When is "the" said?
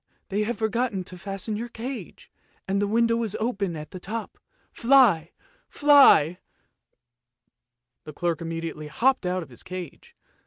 2.81-2.87, 3.91-3.99, 8.05-8.13